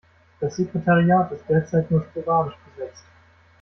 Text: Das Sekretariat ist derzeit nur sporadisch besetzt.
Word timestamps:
Das 0.39 0.55
Sekretariat 0.55 1.31
ist 1.31 1.43
derzeit 1.47 1.91
nur 1.91 2.01
sporadisch 2.05 2.55
besetzt. 2.65 3.05